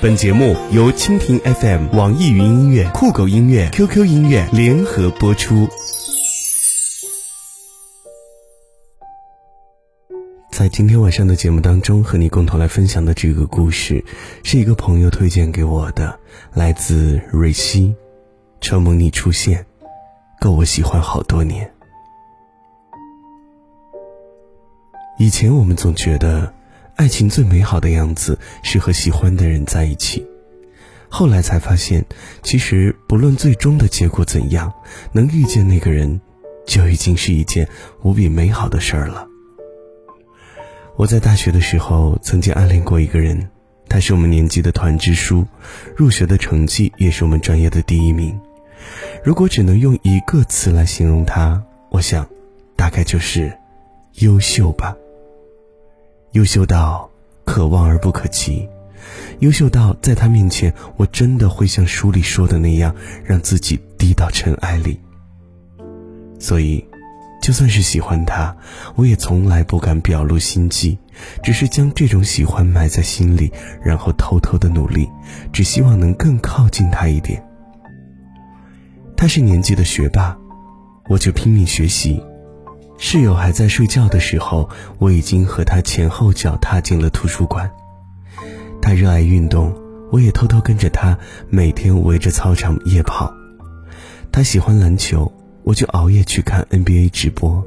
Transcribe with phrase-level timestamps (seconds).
[0.00, 5.68] 本节目由蜻蜓 FM、网易云音乐、酷狗音乐、QQ 音乐联合播出。
[10.52, 14.04] 在今天晚上的节目当中，和你共同来分享的这个故事，
[14.44, 16.16] 是一个朋友推荐给我的，
[16.54, 17.92] 来自瑞希。
[18.60, 19.66] 承蒙你出现，
[20.38, 21.68] 够我喜欢好多年。
[25.18, 26.54] 以前我们总觉得。
[26.98, 30.26] 爱情最美好的样子是和喜欢的人在一起，
[31.08, 32.04] 后来才发现，
[32.42, 34.72] 其实不论最终的结果怎样，
[35.12, 36.20] 能遇见那个人，
[36.66, 37.68] 就已经是一件
[38.02, 39.28] 无比美好的事儿了。
[40.96, 43.48] 我在大学的时候曾经暗恋过一个人，
[43.88, 45.46] 他是我们年级的团支书，
[45.96, 48.36] 入学的成绩也是我们专业的第一名。
[49.22, 52.28] 如果只能用一个词来形容他，我想，
[52.74, 53.56] 大概就是
[54.14, 54.96] 优秀吧。
[56.32, 57.10] 优秀到
[57.44, 58.68] 可望而不可及，
[59.40, 65.00] 优秀到在他面前，我真的会像书里说的那样，让自己低到尘埃里。
[66.38, 66.84] 所以，
[67.40, 68.54] 就算是喜欢他，
[68.94, 70.98] 我也从来不敢表露心迹，
[71.42, 73.50] 只是将这种喜欢埋在心里，
[73.82, 75.08] 然后偷偷的努力，
[75.52, 77.42] 只希望能更靠近他一点。
[79.16, 80.36] 他是年级的学霸，
[81.08, 82.22] 我就拼命学习。
[83.00, 84.68] 室友还在睡觉的时候，
[84.98, 87.70] 我已经和他前后脚踏进了图书馆。
[88.82, 89.72] 他热爱运动，
[90.10, 91.16] 我也偷偷跟着他
[91.48, 93.32] 每天围着操场夜跑。
[94.32, 95.32] 他喜欢篮球，
[95.62, 97.64] 我就熬夜去看 NBA 直播。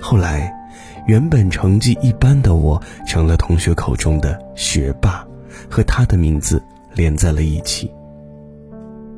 [0.00, 0.52] 后来，
[1.06, 5.24] 原本成绩一般的我，成了同学口中的学霸，
[5.70, 6.60] 和他的名字
[6.92, 7.90] 连在了一起。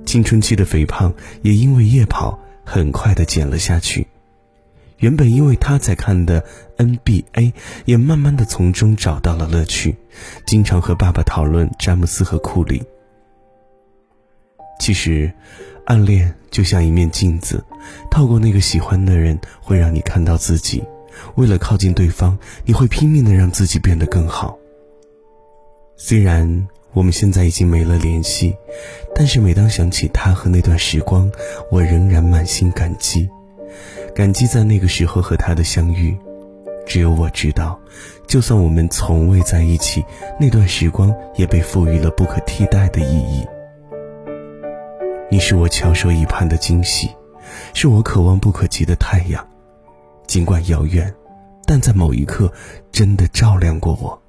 [0.04, 4.06] 青春期的肥胖也因为夜跑，很快的减了下去。
[4.98, 6.44] 原本因为他在看的
[6.76, 7.52] NBA，
[7.84, 9.96] 也慢慢的从中找到了乐趣，
[10.46, 12.82] 经常和爸爸讨论詹姆斯和库里。
[14.80, 15.32] 其实，
[15.86, 17.64] 暗恋就像一面镜子，
[18.10, 20.82] 透过那个喜欢的人，会让你看到自己。
[21.36, 24.58] 为了靠近对方，你会拼命的让自己变得更好。
[25.96, 28.54] 虽然我们现在已经没了联系，
[29.14, 31.30] 但是每当想起他和那段时光，
[31.70, 33.28] 我仍然满心感激。
[34.18, 36.18] 感激在那个时候和他的相遇，
[36.84, 37.78] 只有我知道，
[38.26, 40.04] 就算我们从未在一起，
[40.40, 43.46] 那段时光也被赋予了不可替代的意义。
[45.30, 47.08] 你是我翘首以盼的惊喜，
[47.74, 49.46] 是我可望不可及的太阳，
[50.26, 51.14] 尽管遥远，
[51.64, 52.52] 但在某一刻
[52.90, 54.20] 真的照亮过我。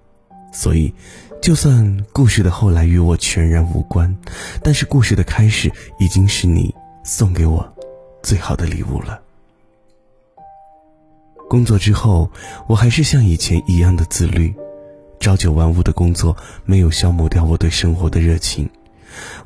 [0.53, 0.93] 所以，
[1.41, 4.15] 就算故事的后来与我全然无关，
[4.61, 7.67] 但是故事的开始已经是你送给我
[8.21, 9.19] 最好的礼物了。
[11.49, 12.31] 工作之后，
[12.67, 14.53] 我还是像以前一样的自律，
[15.19, 18.69] 朝九晚五的工作没有消磨掉我对生活的热情。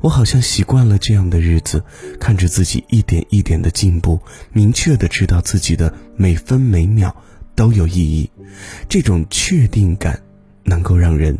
[0.02, 1.82] 我好像习惯了这样的日子，
[2.20, 4.20] 看着自己一点一点的进步，
[4.52, 7.16] 明确的知道自己的每分每秒
[7.54, 8.30] 都有意义。
[8.86, 10.20] 这种确定感
[10.62, 11.38] 能够让人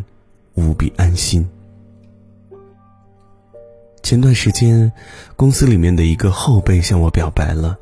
[0.54, 1.46] 无比安心。
[4.02, 4.90] 前段时间，
[5.36, 7.78] 公司里面的一个后辈向我表白了，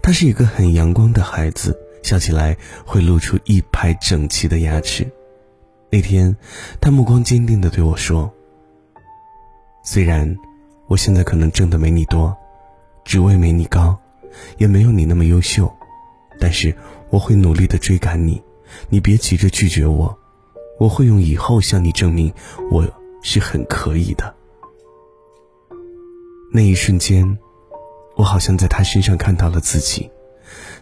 [0.00, 1.76] 他是一个很阳光的孩子。
[2.02, 5.10] 笑起来会露出一排整齐的牙齿。
[5.90, 6.34] 那天，
[6.80, 8.32] 他目光坚定地对我说
[9.84, 10.36] ：“虽然
[10.86, 12.36] 我现在可能挣的没你多，
[13.04, 13.98] 职位没你高，
[14.58, 15.72] 也没有你那么优秀，
[16.38, 16.74] 但是
[17.10, 18.40] 我会努力的追赶你。
[18.88, 20.16] 你别急着拒绝我，
[20.78, 22.32] 我会用以后向你证明
[22.70, 22.88] 我
[23.22, 24.32] 是很可以的。”
[26.52, 27.38] 那一瞬间，
[28.16, 30.08] 我好像在他身上看到了自己。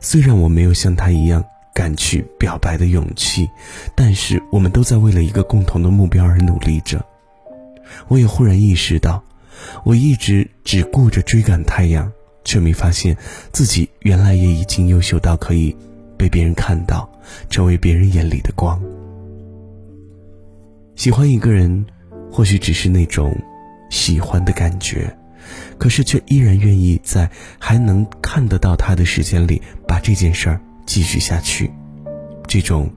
[0.00, 1.44] 虽然我没有像他一样
[1.74, 3.48] 敢去表白的勇气，
[3.94, 7.04] 但是我们都在为了一个共同的目标而努力着。
[8.08, 9.22] 我也忽然意识到，
[9.84, 12.10] 我一直只顾着追赶太阳，
[12.44, 13.16] 却没发现
[13.52, 15.74] 自己原来也已经优秀到可以
[16.16, 17.08] 被别人看到，
[17.48, 18.80] 成为别人眼里的光。
[20.96, 21.86] 喜欢一个人，
[22.30, 23.36] 或许只是那种
[23.90, 25.16] 喜欢的感觉。
[25.78, 31.70] 可是却依然愿意在还能看得到他的时间里把这件事儿继续下去，
[32.46, 32.90] 这种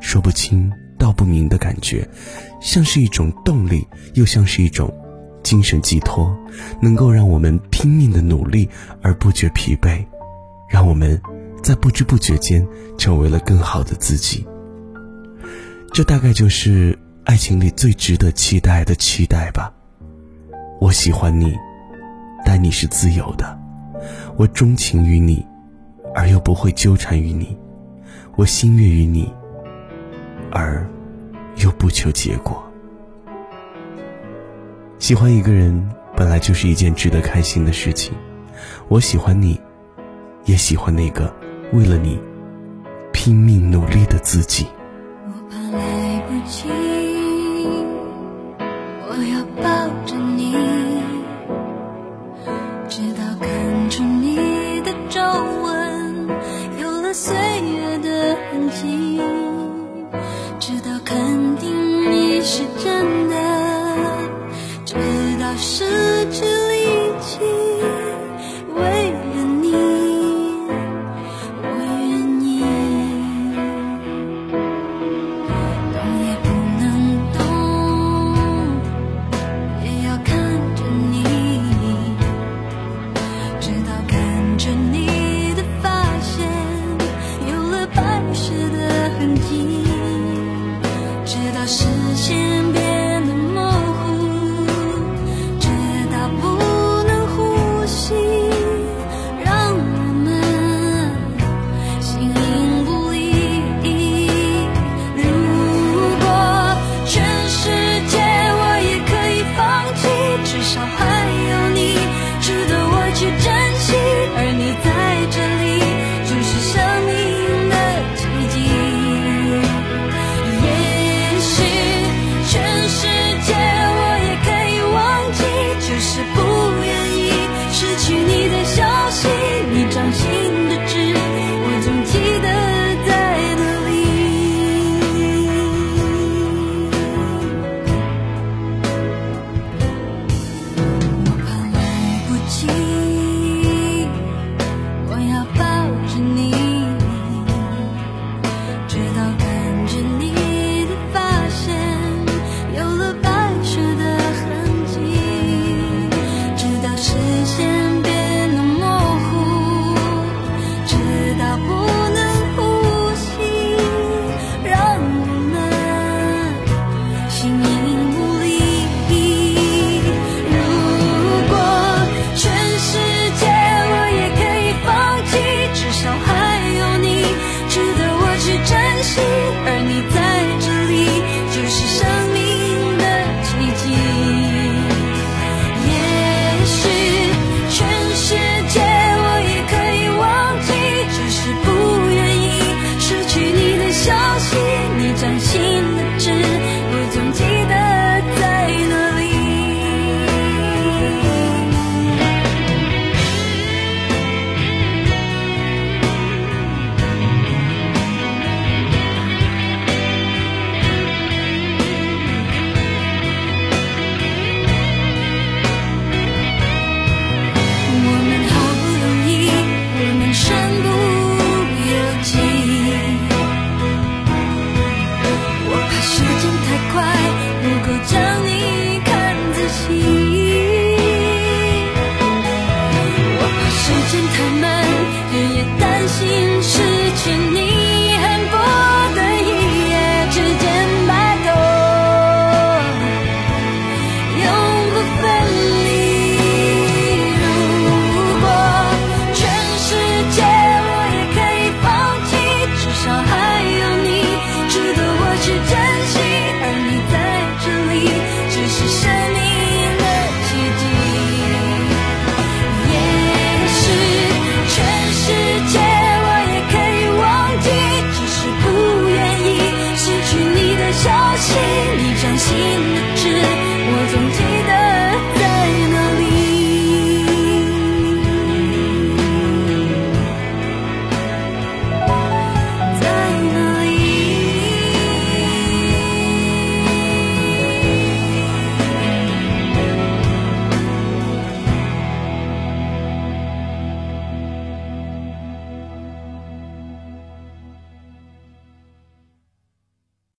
[0.00, 2.08] 说不清道不明的感觉，
[2.60, 4.92] 像是一种动力，又像是一种
[5.42, 6.36] 精神寄托，
[6.80, 8.68] 能够让我们拼命的努力
[9.02, 10.04] 而不觉疲惫，
[10.68, 11.20] 让我们
[11.62, 12.66] 在不知不觉间
[12.96, 14.46] 成为了更好的自己。
[15.92, 19.72] 这大概就是爱情里最值得期待的期待吧。
[20.80, 21.54] 我喜欢你。
[22.44, 23.58] 但你是自由的。
[24.36, 25.46] 我钟情于你，
[26.14, 27.56] 而又不会纠缠于你；
[28.36, 29.32] 我心悦于你，
[30.50, 30.86] 而
[31.56, 32.62] 又不求结果。
[34.98, 38.14] 喜欢一个人本来就是一件值得开心的事情。
[38.88, 39.60] 我喜欢你，
[40.44, 41.32] 也喜欢那个
[41.72, 42.20] 为了你
[43.12, 44.66] 拼命努力的自己。
[45.26, 46.91] 我怕来不及。
[65.74, 65.86] 失
[66.30, 66.84] 去力
[67.22, 67.40] 气，
[68.74, 69.72] 为了你，
[71.62, 71.64] 我
[72.10, 72.44] 愿意。
[75.94, 75.96] 动
[76.26, 76.46] 也不
[76.78, 76.84] 能
[77.32, 77.40] 动，
[79.82, 80.30] 也要看
[80.76, 81.24] 着你，
[83.58, 84.12] 直到看
[84.58, 85.88] 着你的发
[86.20, 86.46] 现，
[87.50, 89.81] 有了白雪的痕迹。